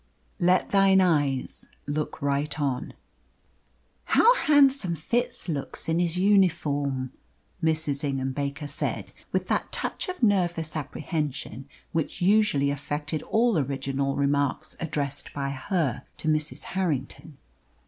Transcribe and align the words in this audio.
Let 0.39 0.71
thine 0.71 0.99
eyes 0.99 1.67
look 1.85 2.23
right 2.23 2.59
on. 2.59 2.95
"How 4.05 4.33
handsome 4.33 4.95
Fitz 4.95 5.47
looks 5.47 5.87
in 5.87 5.99
his 5.99 6.17
uniform!" 6.17 7.11
Mrs. 7.63 8.03
Ingham 8.03 8.31
Baker 8.33 8.65
said, 8.65 9.11
with 9.31 9.47
that 9.49 9.71
touch 9.71 10.09
of 10.09 10.23
nervous 10.23 10.75
apprehension 10.75 11.69
which 11.91 12.19
usually 12.19 12.71
affected 12.71 13.21
all 13.21 13.59
original 13.59 14.15
remarks 14.15 14.75
addressed 14.79 15.35
by 15.35 15.51
her 15.51 16.03
to 16.17 16.27
Mrs. 16.27 16.63
Harrington. 16.73 17.37